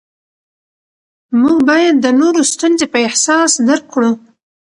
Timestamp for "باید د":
1.69-2.05